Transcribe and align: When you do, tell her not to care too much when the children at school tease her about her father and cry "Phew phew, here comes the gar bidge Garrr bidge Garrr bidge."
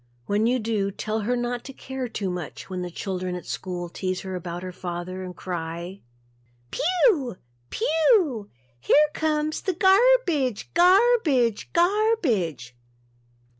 When 0.25 0.47
you 0.47 0.57
do, 0.57 0.89
tell 0.89 1.19
her 1.19 1.35
not 1.35 1.63
to 1.65 1.73
care 1.73 2.07
too 2.07 2.31
much 2.31 2.71
when 2.71 2.81
the 2.81 2.89
children 2.89 3.35
at 3.35 3.45
school 3.45 3.87
tease 3.87 4.21
her 4.21 4.33
about 4.33 4.63
her 4.63 4.71
father 4.71 5.21
and 5.21 5.35
cry 5.35 5.99
"Phew 6.71 7.37
phew, 7.69 8.49
here 8.79 9.09
comes 9.13 9.61
the 9.61 9.73
gar 9.73 9.99
bidge 10.25 10.73
Garrr 10.73 11.21
bidge 11.23 11.71
Garrr 11.73 12.19
bidge." 12.19 12.73